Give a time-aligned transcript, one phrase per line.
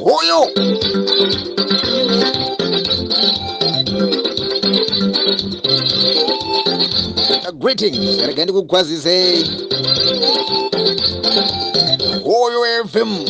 [0.00, 0.40] huyu.
[7.58, 8.18] Greetings.
[8.26, 9.44] Rega ndikugwazisei
[12.24, 13.24] huyu fm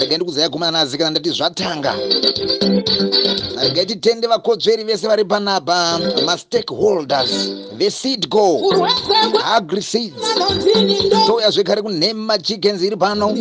[0.01, 1.95] Regai ndikuzaya gumana naazikana ndati zvatanga.
[3.63, 10.21] Regai titende vakodzveri vese vari panapa mastakeholders veseedco urwese agri seeds.
[10.21, 11.27] Kwanondini ndo.
[11.27, 13.33] touya zvekare kunhema chickens iri pano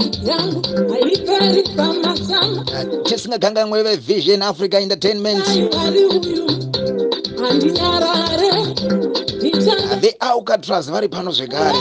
[3.05, 5.45] tisingaganganwe vevision africa entertainment
[10.01, 11.77] vealcatras vari pano zvekare.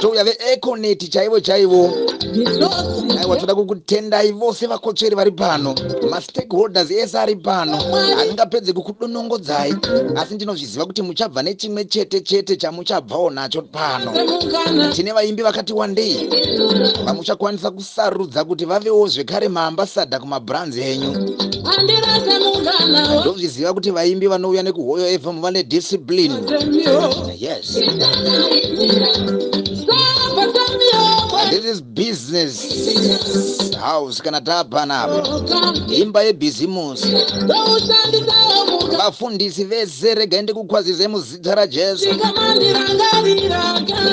[0.00, 1.90] Touya veeconet chaivo chaivo.
[3.18, 5.74] Aiwa toda kukutendai vose vakotsveri vari pano.
[6.10, 7.76] Mastakeholders ese ari pano.
[8.16, 9.74] Handingapedze kukudonongodzai
[10.16, 14.12] asi ndinozviziva kuti muchabva nechimwe chete chete chamuchabvawo nacho pano.
[14.94, 16.28] Tine vaimbi vakati wandei?
[17.04, 21.38] Vamuchakwanisa kusarudza kuti vavewo zvekare maambasadha kumabranzi enyu.
[23.20, 26.34] Ndozviziva kuti vaimbi vanouya nekuhoyo fm vane discipline.
[27.38, 27.78] Yes
[31.50, 33.74] this is business.
[33.76, 35.22] House kana taapanapa
[35.92, 37.08] imba yebhizimusi.
[38.98, 42.08] Vafundisi vese regai ndikukwazise muzita rajesu.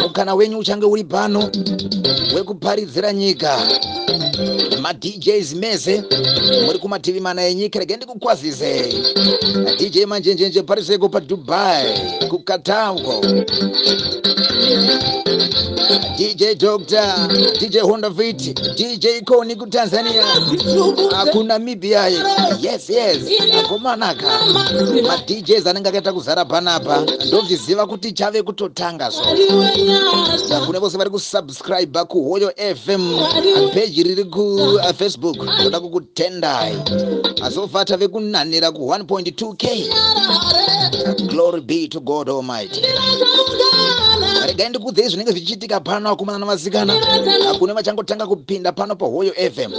[0.01, 1.51] Mukana wenyu uchange uri pano
[2.35, 3.57] wekuparidzira nyika.
[4.81, 6.03] Madjs mese
[6.65, 8.93] muri kumativi mana enyika regai ndikukwazisei
[9.79, 11.99] dj manjenjenje pariseko padubai
[12.29, 13.21] kukatauko
[16.17, 17.27] dj doctor
[17.59, 20.23] dj hondafit dj koni kutanzania.
[21.17, 22.07] Akunamibia
[22.61, 23.17] yes yes.
[23.59, 24.39] Akomanaka.
[25.07, 29.23] Madjs anenge akaita kuzara panapa ndozviziva kuti chave kutotanga so.
[30.65, 33.19] Kune vose vari kusubscribe kuhoyo fm
[33.73, 36.77] peji riri kufacebook toda kukutendai.
[37.43, 39.89] Azofata vekunanira ku1.2k
[41.27, 42.81] glory be to god almighty
[44.47, 46.93] regai ndikudzei zvinenge zvichiitika pano akomana navasikana
[47.59, 49.71] kune vachangotanga kupinda pano pahoyo fm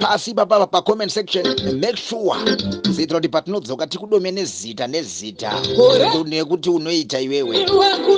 [0.00, 1.44] pasi papa pa comment section.
[1.80, 2.34] Make sure
[2.96, 5.52] kuitira kuti patinodzoka tikudomene zita nezita
[6.26, 7.56] nekuti unoita iwewe.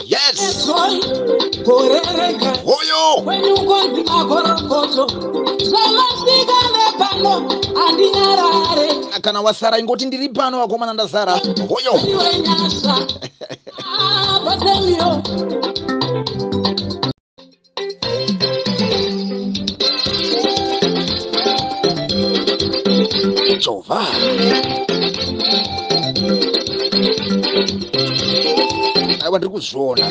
[0.07, 0.67] Yes.
[2.65, 3.23] Hoyo.
[3.25, 5.07] kwenyukonzi makorokoto
[5.65, 11.41] zvamasvika nepano handinyarare Kana wasara ingoti ndiri pano wakomana ndasara.
[11.69, 11.93] Hoyo.
[23.59, 24.07] Jova.
[29.25, 30.07] aiwa ndiri kuzviona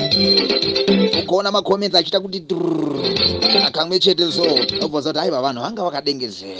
[1.23, 2.43] ukaona makoments achiita kuti
[3.65, 4.43] akamwe chete so
[4.81, 6.55] obvunza kuti aiva vanhu vanga vakadengezera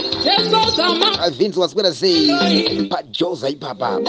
[0.75, 2.31] zama vince waswera sei?
[2.89, 3.99] Pajoza ipapa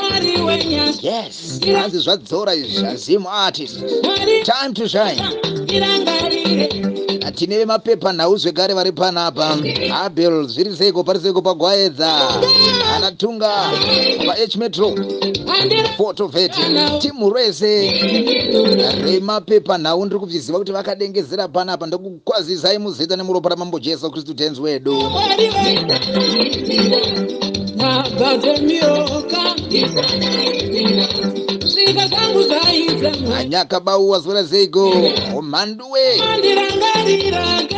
[1.03, 3.81] yes hanzi zvadzora izvi azimu artist.
[4.45, 5.23] Time to shine
[7.37, 9.59] tine vemapepa nhau zvekare vari panapa
[10.05, 12.11] abel zviri seiko pari seiko pagwaedza
[12.97, 13.51] anatunga
[14.27, 14.95] pah metro.
[15.97, 16.53] Fotovet
[17.01, 17.91] timu rese
[19.05, 24.97] remapepa nhau ndiri kubviziva kuti vakadengezera panapa ndokukwazisai muzita nemuropa ramambo jesu kristu tenzi wedu
[27.79, 29.55] we nabatemiyoka
[31.67, 34.95] svika zangu zaidza anyakabauwa zvora seiko
[35.43, 37.77] mhanduwe mandirangariraka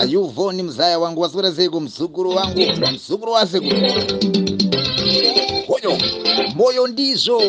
[0.00, 2.60] ayuvhoni muzaya wangu waswera seiko muzukuru wangu
[2.92, 3.76] muzukuru wasekuru
[5.66, 5.98] hoyo
[6.54, 7.42] moyo ndizvo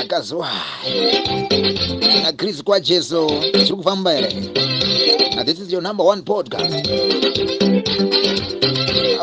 [0.00, 0.50] akaziwa
[2.28, 4.34] akristu kwajesu zviri kufamba here?
[5.36, 6.88] Now, this is your number one podcast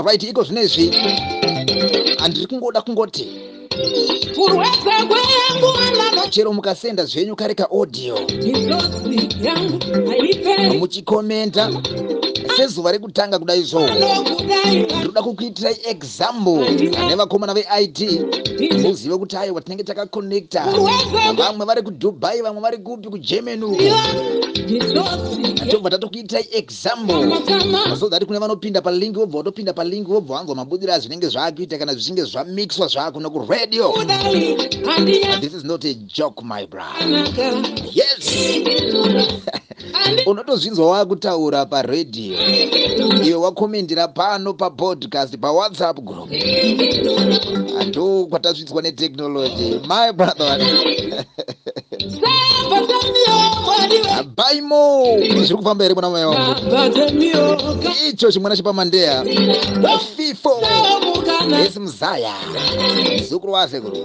[0.05, 0.91] right iko zvinezvi
[2.19, 3.27] handiri kungoda kungoti
[4.35, 10.77] kurwedza kweyangu anaka chero mukasenda zvenyu kare kaaudio misozi yangu haiperi.
[10.77, 11.69] Muchikomenta
[12.57, 16.71] sezuva rekutanga kudai nokudaiwa ndoda kukuitirai example
[17.07, 17.99] nevakomana veit
[18.81, 20.65] muzive kuti aiwa tinenge takakonekta
[21.37, 23.83] vamwe vari kudubai vamwe vari kupi kugermany uko.
[25.71, 31.27] Tobva tatokuitirai example so that kune vanopinda palingi vobva vatopinda palingi vobva vanzwa mabudiro azvinenge
[31.27, 32.23] zvaakuita kana zvichinge
[33.21, 37.25] nekuradio kudai handiyanaka this is not a joke my brother.
[37.91, 38.35] Yes
[40.25, 42.37] unotozvinzwa waakutaura paredhiyo
[43.23, 46.29] iwe wakomendera pano papodcast pawhatsapp group.
[47.79, 49.79] Ando kwatazvidzwa netechnology.
[49.87, 50.59] My brother.
[54.35, 56.55] Baimo zviri kufamba here mwana mai wangu?
[58.09, 59.25] Icho chimwana chepamandeya
[60.17, 60.61] fifo
[61.65, 62.33] esi muzaya
[63.17, 63.97] muzukuru wasekuru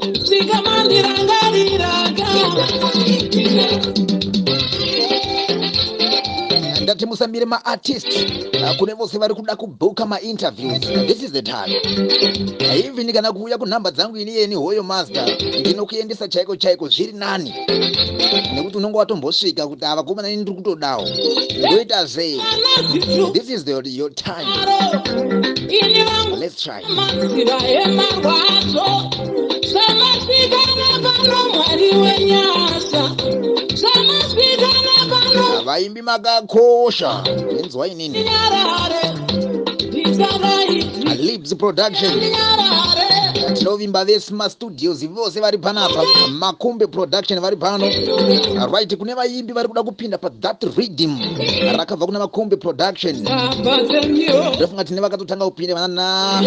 [6.87, 8.07] ndati musambire maartist
[8.63, 10.81] uh, kune vose vari kuda kubhuka mainterviews.
[11.07, 11.69] This is the time.
[12.61, 17.55] Even kana kuuya kunhamba dzangu ini yeni hoyo master ndinokuendesa chaiko chaiko zviri nani?
[18.55, 21.09] Nekuti unonge watombosvika kuti ava komana ini ndiri kutodawo.
[21.59, 22.41] Ndoita sei?
[23.33, 24.47] This is the, your time.
[26.39, 26.83] Let's try.
[29.73, 33.11] Samasvikana pano mwari wenyasa
[35.97, 37.25] vaimbi makakosha.
[37.65, 38.25] Inzwa inini
[41.19, 42.13] libs production.
[43.55, 46.03] Tinovimba vesma studios vose vari panapa.
[46.31, 47.87] Makumbe production vari pano.
[48.73, 51.19] Right kune vaimbi vari kuda kupinda pathat reading
[51.77, 53.17] rakabva kuna makumbe production.
[54.57, 56.43] Ndofunga tine vakatotanga kupinda vanana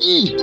[0.00, 0.34] Ih.